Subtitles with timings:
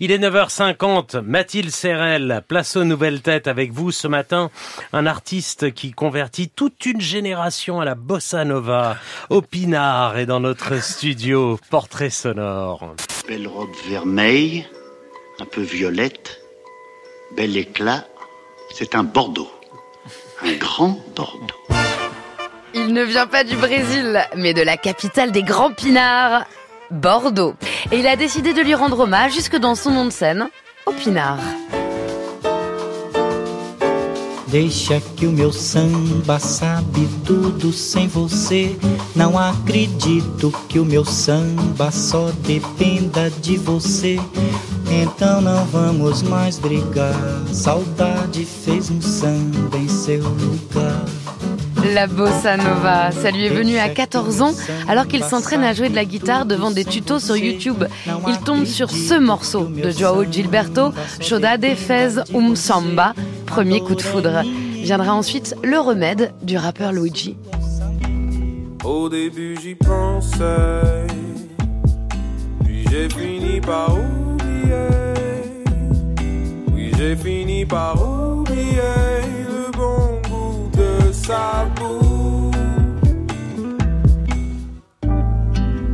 [0.00, 4.48] Il est 9h50, Mathilde Serrel, place aux nouvelles têtes avec vous ce matin,
[4.92, 8.96] un artiste qui convertit toute une génération à la bossa nova.
[9.28, 12.94] Opinard est dans notre studio, portrait sonore.
[13.26, 14.68] Belle robe vermeille,
[15.40, 16.42] un peu violette,
[17.36, 18.06] bel éclat,
[18.72, 19.50] c'est un Bordeaux,
[20.44, 21.56] un grand Bordeaux.
[22.72, 26.46] Il ne vient pas du Brésil, mais de la capitale des grands pinards,
[26.90, 27.54] Bordeaux.
[27.92, 30.48] Et il a décidé de lui rendre hommage jusque dans son nom de scène,
[30.86, 31.38] au Pinard.
[34.48, 38.78] Deixa que o meu samba sabe tudo sem você.
[39.14, 44.18] Não acredito que o meu samba só dependa de você.
[44.90, 47.14] Então não vamos mais brigar.
[47.52, 51.04] Saudade fez um samba em seu lugar.
[51.84, 54.52] La bossa nova, ça lui est venu à 14 ans
[54.88, 57.84] alors qu'il s'entraîne à jouer de la guitare devant des tutos sur YouTube.
[58.26, 63.14] Il tombe sur ce morceau de Joao Gilberto, Chodade Fez Um Samba,
[63.46, 64.42] premier coup de foudre.
[64.82, 67.36] Viendra ensuite le remède du rappeur Luigi.
[68.84, 71.06] Au début j'y pensais,
[72.64, 74.88] puis j'ai fini par oublier.
[76.72, 79.37] Oui, j'ai fini par oublier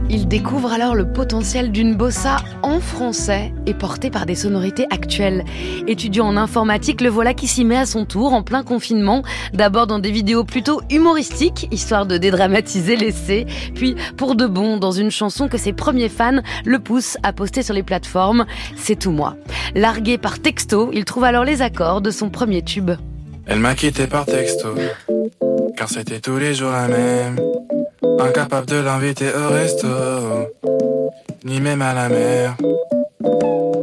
[0.08, 5.44] Il découvre alors le potentiel d'une bossa en français et portée par des sonorités actuelles.
[5.88, 9.88] Étudiant en informatique, le voilà qui s'y met à son tour en plein confinement, d'abord
[9.88, 15.10] dans des vidéos plutôt humoristiques, histoire de dédramatiser l'essai, puis pour de bon dans une
[15.10, 19.34] chanson que ses premiers fans le poussent à poster sur les plateformes, C'est tout moi.
[19.74, 22.92] Largué par texto, il trouve alors les accords de son premier tube.
[23.46, 24.74] Elle m'a quitté par texto,
[25.76, 27.38] car c'était tous les jours la même.
[28.18, 29.88] Incapable de l'inviter au resto,
[31.44, 32.56] ni même à la mer.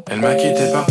[0.10, 0.88] Elle m'a quitté par.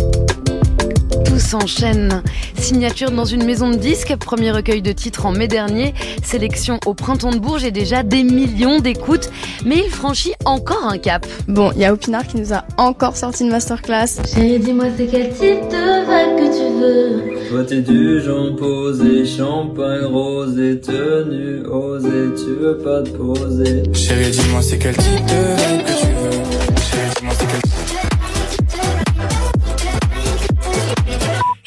[1.30, 2.24] Tout s'enchaîne.
[2.58, 6.94] Signature dans une maison de disques, premier recueil de titres en mai dernier, sélection au
[6.94, 9.30] printemps de Bourges et déjà des millions d'écoutes.
[9.64, 11.24] Mais il franchit encore un cap.
[11.46, 14.08] Bon, il y a Opinard qui nous a encore sorti une masterclass.
[14.34, 17.48] Chérie, dis-moi c'est quel type de vibe que tu veux?
[17.48, 23.84] Toi t'es du genre posé, champagne rosé, tenue osée, tu veux pas te poser.
[23.92, 25.89] Chérie, dis-moi c'est quel type de vibe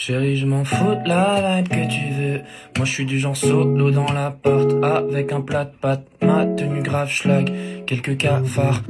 [0.05, 2.41] Chérie, je m'en fous de la vibe que tu veux.
[2.75, 6.81] Moi, je suis du genre solo dans l'appart, avec un plat de pâtes, ma tenue
[6.81, 7.49] grave schlag,
[7.85, 8.81] quelques cafards.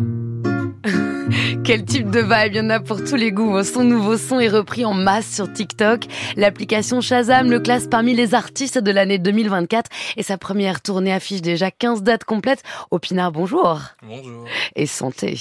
[1.64, 3.64] Quel type de vibe, il y en a pour tous les goûts.
[3.64, 6.02] Son nouveau son est repris en masse sur TikTok.
[6.36, 11.42] L'application Shazam le classe parmi les artistes de l'année 2024 et sa première tournée affiche
[11.42, 12.64] déjà 15 dates complètes.
[12.92, 13.80] Opinard, bonjour.
[14.04, 14.46] Bonjour.
[14.76, 15.40] Et santé.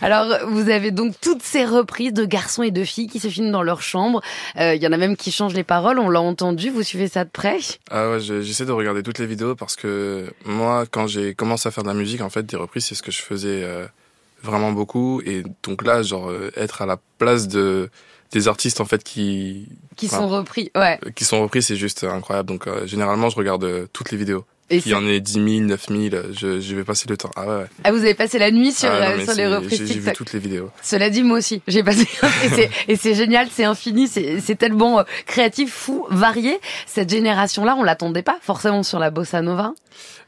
[0.00, 3.50] Alors, vous avez donc toutes ces reprises de garçons et de filles qui se filment
[3.52, 4.20] dans leur chambre.
[4.58, 6.70] Euh, Il y en a même qui changent les paroles, on l'a entendu.
[6.70, 7.58] Vous suivez ça de près?
[7.90, 11.68] Ah ouais, je- j'essaie de regarder toutes les vidéos parce que moi, quand j'ai commencé
[11.68, 13.86] à faire de la musique, en fait, des reprises, c'est ce que je faisais euh,
[14.46, 15.20] vraiment beaucoup.
[15.26, 17.90] Et donc là, genre, euh, être à la place de
[18.32, 20.98] des artistes en fait qui Qui enfin, sont repris, ouais.
[21.14, 22.48] qui sont repris, c'est juste incroyable.
[22.48, 24.44] Donc euh, généralement, je regarde euh, toutes les vidéos.
[24.68, 26.00] Et Qu'il y en ait 10 000, 9 000,
[26.32, 27.30] je, je vais passer le temps.
[27.36, 27.66] Ah ouais, ouais.
[27.84, 30.00] Ah, vous avez passé la nuit sur, Ah non, euh, sur les reprises j'ai- J'ai
[30.00, 30.70] vu toutes les vidéos.
[30.82, 32.08] Cela dit, moi aussi, j'ai passé.
[32.88, 36.58] et c'est- génial, c'est infini, c'est c'est tellement euh, créatif, fou, varié.
[36.86, 39.72] Cette génération-là, on l'attendait pas forcément sur la bossa nova.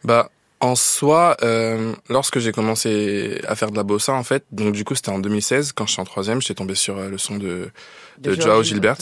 [0.04, 0.30] Bah,
[0.60, 4.84] en soi, euh, lorsque j'ai commencé à faire de la bossa, en fait, donc du
[4.84, 7.36] coup, c'était en 2016, quand je suis en troisième, j'étais tombé sur euh, le son
[7.36, 7.70] de,
[8.18, 8.98] de, De Joao Gilbert.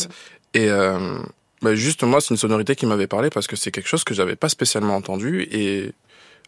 [0.54, 1.18] Et euh,
[1.62, 4.14] bah, juste, moi, c'est une sonorité qui m'avait parlé parce que c'est quelque chose que
[4.14, 5.48] j'avais pas spécialement entendu.
[5.50, 5.92] Et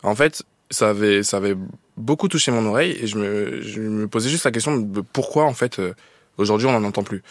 [0.02, 1.56] en fait, ça avait, ça avait
[1.96, 5.44] beaucoup touché mon oreille et je me, je me posais juste la question de pourquoi,
[5.44, 5.94] en fait, euh,
[6.36, 7.22] aujourd'hui, on n'en entend plus.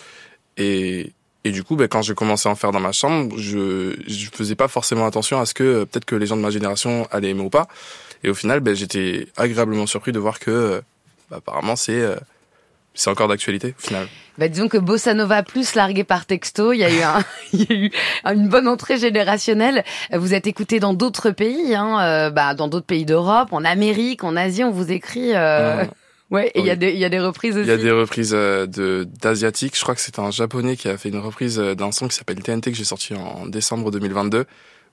[0.58, 3.96] Et, et du coup, bah, quand j'ai commencé à en faire dans ma chambre, je
[4.08, 6.50] je faisais pas forcément attention à ce que euh, peut-être que les gens de ma
[6.50, 7.68] génération allaient aimer ou pas.
[8.24, 10.82] Et au final, ben, j'étais agréablement surpris de voir que euh,
[11.30, 12.16] bah, apparemment c'est euh,
[12.94, 14.08] c'est encore d'actualité au final.
[14.38, 17.24] Bah, disons que bossa nova plus largué par texto, il y a eu, un,
[17.54, 17.92] il y a eu
[18.36, 19.84] une bonne entrée générationnelle.
[20.12, 24.24] Vous êtes écouté dans d'autres pays, hein, euh, bah, dans d'autres pays d'Europe, en Amérique,
[24.24, 25.32] en Asie, on vous écrit.
[25.34, 25.86] Euh...
[26.30, 26.80] Ouais, et il y a oui.
[26.80, 27.66] des, il y a des reprises aussi.
[27.66, 29.78] Il y a des reprises euh, de d'asiatiques.
[29.78, 32.16] Je crois que c'est un japonais qui a fait une reprise euh, d'un son qui
[32.18, 34.46] s'appelle TNT que j'ai sorti en décembre 2022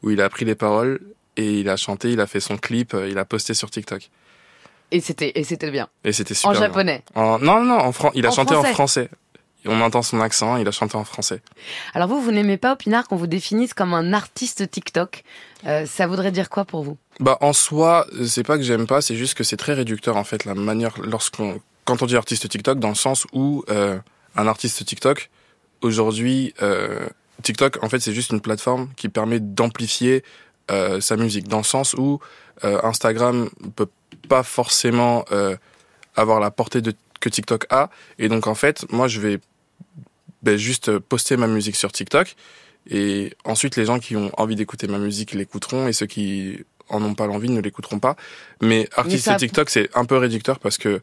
[0.02, 1.00] où il a pris les paroles
[1.36, 4.10] et il a chanté, il a fait son clip, euh, il a posté sur TikTok.
[4.92, 5.88] Et c'était, et c'était bien.
[6.04, 6.50] Et c'était super.
[6.50, 6.60] En bien.
[6.60, 7.02] japonais.
[7.16, 8.12] En- non, non, en fran...
[8.14, 8.70] il a En chanté français.
[8.70, 9.08] en français.
[9.66, 11.40] On entend son accent, il a chanté en français.
[11.94, 15.24] Alors vous, vous n'aimez pas, Opinard, qu'on vous définisse comme un artiste TikTok.
[15.66, 16.98] Euh, ça voudrait dire quoi pour vous?
[17.20, 20.24] Bah en soi, c'est pas que j'aime pas, c'est juste que c'est très réducteur en
[20.24, 23.98] fait la manière lorsqu'on quand on dit artiste TikTok dans le sens où euh,
[24.36, 25.30] un artiste TikTok,
[25.82, 27.06] aujourd'hui, euh,
[27.42, 30.24] TikTok, en fait, c'est juste une plateforme qui permet d'amplifier
[30.70, 32.20] euh, sa musique, dans le sens où
[32.64, 33.88] euh, Instagram peut
[34.28, 35.56] pas forcément euh,
[36.16, 39.40] avoir la portée de, que TikTok a, et donc en fait, moi, je vais
[40.42, 42.34] ben, juste poster ma musique sur TikTok,
[42.88, 47.02] et ensuite, les gens qui ont envie d'écouter ma musique l'écouteront, et ceux qui en
[47.02, 48.16] ont pas l'envie ne l'écouteront pas.
[48.60, 51.00] Mais artiste ça- TikTok, c'est un peu réducteur parce que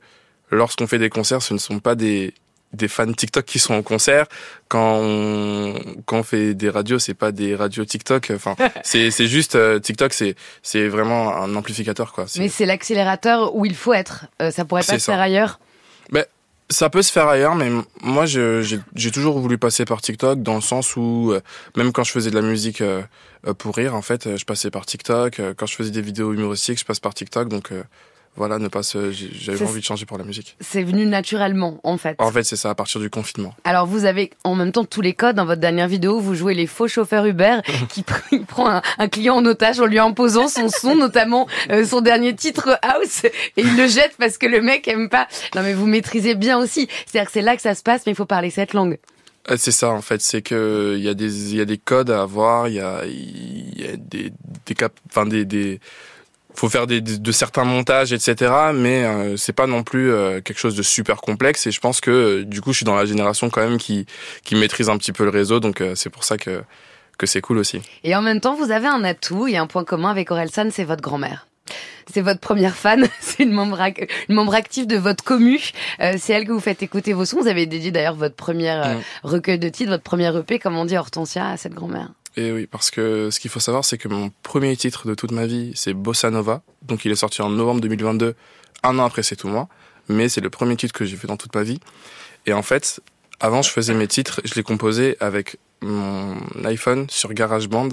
[0.51, 2.33] lorsqu'on fait des concerts, ce ne sont pas des
[2.74, 4.28] des fans TikTok qui sont au concert.
[4.69, 5.75] Quand on,
[6.06, 8.31] quand on fait des radios, c'est pas des radios TikTok.
[8.33, 12.25] Enfin, c'est c'est juste euh, TikTok, c'est c'est vraiment un amplificateur quoi.
[12.38, 14.25] Mais c'est l'accélérateur où il faut être.
[14.42, 15.60] Euh, ça pourrait pas se faire ailleurs.
[16.71, 17.69] Ça peut se faire ailleurs, mais
[18.01, 21.41] moi, j'ai toujours voulu passer par TikTok dans le sens où, euh,
[21.75, 23.01] même quand je faisais de la musique euh,
[23.45, 25.41] euh, pour rire, en fait, je passais par TikTok.
[25.57, 27.50] Quand je faisais des vidéos humoristiques, je passe par TikTok.
[27.50, 27.73] Donc
[28.38, 30.56] voilà, ne pas se- j'avais envie de changer pour la musique.
[30.62, 32.16] C'est venu naturellement, en fait.
[32.19, 33.54] En fait, c'est ça, à partir du confinement.
[33.66, 36.19] Alors vous avez en même temps tous les codes dans votre dernière vidéo.
[36.19, 37.57] Vous jouez les faux chauffeurs Uber
[37.89, 38.04] qui
[38.48, 42.33] prend un, un client en otage en lui imposant son son, notamment euh, son dernier
[42.36, 45.28] titre House, et il le jette parce que le mec aime pas.
[45.56, 46.88] Non mais vous maîtrisez bien aussi.
[47.06, 48.98] C'est-à-dire que c'est là que ça se passe, mais il faut parler cette langue.
[49.50, 51.78] Euh, C'est ça en fait, c'est que il y a des il y a des
[51.80, 54.31] codes à avoir, il y a il y a des
[54.66, 55.80] des cap, enfin des des
[56.56, 58.51] faut faire des, de certains montages etc.
[58.74, 62.01] Mais euh, c'est pas non plus euh, quelque chose de super complexe et je pense
[62.01, 64.06] que euh, du coup je suis dans la génération quand même qui
[64.44, 66.63] qui maîtrise un petit peu le réseau donc euh, c'est pour ça que
[67.18, 67.81] que c'est cool aussi.
[68.03, 70.83] Et en même temps, vous avez un atout et un point commun avec Orelsan, c'est
[70.83, 71.48] votre grand-mère.
[72.12, 73.80] C'est votre première fan, c'est une membre,
[74.27, 75.59] une membre active de votre commu.
[76.00, 77.39] Euh, c'est elle que vous faites écouter vos sons.
[77.39, 79.01] Vous avez dédié d'ailleurs votre première Mm.
[79.24, 82.09] recueil de titres, votre première EP, comme on dit Hortensia, à cette grand-mère.
[82.38, 85.31] Et oui, parce que ce qu'il faut savoir, c'est que mon premier titre de toute
[85.31, 86.62] ma vie, c'est Bossa Nova.
[86.81, 88.36] Donc il est sorti en novembre 2022,
[88.83, 89.68] un an après C'est tout moi.
[90.07, 91.80] Mais c'est le premier titre que j'ai fait dans toute ma vie.
[92.45, 93.01] Et en fait,
[93.39, 97.89] avant, je faisais mes titres, je les composais avec mon iPhone sur GarageBand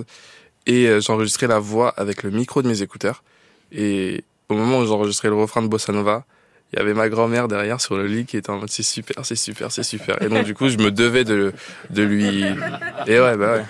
[0.67, 3.23] et euh, j'enregistrais la voix avec le micro de mes écouteurs.
[3.73, 6.25] Et au moment où j'enregistrais le refrain de Bossa Nova,
[6.73, 9.25] il y avait ma grand-mère derrière sur le lit qui était en mode c'est super,
[9.25, 10.21] c'est super, c'est super.
[10.21, 11.55] Et donc du coup, je me devais de,
[11.89, 12.45] de lui...
[13.07, 13.65] Et ouais, bah ouais.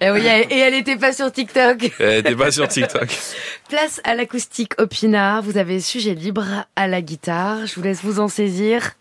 [0.00, 1.90] Et, oui, elle- et elle était pas sur TikTok.
[2.00, 3.08] Elle était pas sur TikTok.
[3.68, 5.40] Place à l'acoustique Opina.
[5.40, 7.66] Vous avez sujet libre à la guitare.
[7.66, 8.92] Je vous laisse vous en saisir.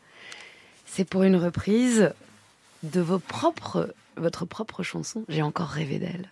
[0.86, 2.12] C'est pour une reprise
[2.84, 5.24] de vos propres, votre propre chanson.
[5.30, 6.30] J'ai encore rêvé d'elle.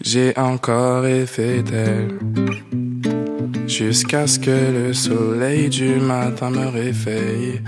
[0.00, 2.18] J'ai encore rêvé d'elle
[3.66, 7.60] Jusqu'à ce que le soleil du matin me réveille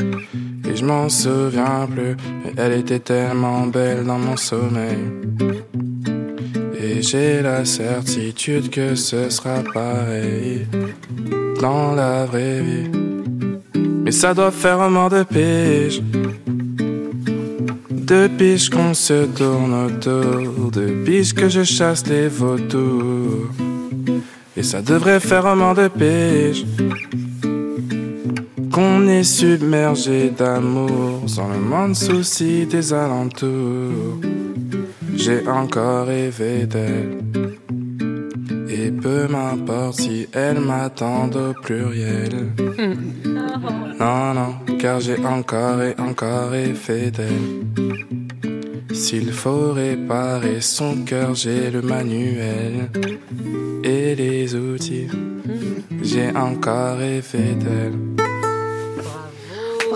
[0.78, 2.16] je m'en souviens plus.
[2.44, 4.98] Mais elle était tellement belle dans mon sommeil.
[6.80, 10.66] Et j'ai la certitude que ce sera pareil
[11.60, 12.90] Dans la vraie vie.
[14.04, 16.00] Mais ça doit faire un mort de pige.
[17.90, 23.48] Depuis qu'on se tourne autour, depuis que je chasse les vautours.
[24.56, 26.64] Et ça devrait faire un mort de pige.
[28.78, 34.20] Qu'on est submergé d'amour, sans le monde souci des alentours.
[35.16, 37.18] J'ai encore rêvé d'elle.
[38.68, 42.52] Et peu m'importe si elle m'attend au pluriel.
[43.98, 48.94] Non, non, car j'ai encore et encore rêvé d'elle.
[48.94, 52.90] S'il faut réparer son cœur, j'ai le manuel
[53.82, 55.08] et les outils.
[56.00, 58.27] J'ai encore rêvé d'elle.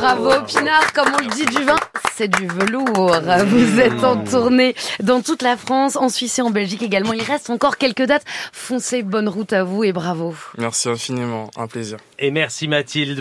[0.03, 1.77] Bravo Pinard, comme on le dit du vin,
[2.17, 3.21] c'est du velours.
[3.47, 7.13] Vous êtes en tournée dans toute la France, en Suisse et en Belgique également.
[7.13, 8.25] Il reste encore quelques dates.
[8.53, 10.35] Foncez, bonne route à vous et bravo.
[10.59, 11.99] Merci infiniment, un plaisir.
[12.19, 13.21] Et merci Mathilde.